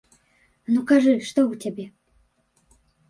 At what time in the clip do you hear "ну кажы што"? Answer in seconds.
0.73-1.39